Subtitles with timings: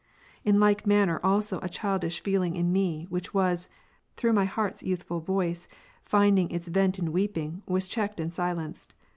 [0.43, 3.69] In like manner also a childish / feeling in me, which was,
[4.15, 5.67] through my heart's youthful voice,
[6.01, 8.95] finding its vent in weeping, was checked and silenced.